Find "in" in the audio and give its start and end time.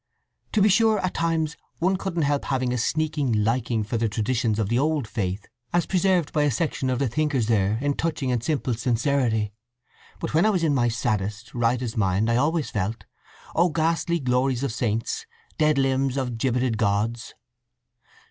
7.83-7.93, 10.63-10.73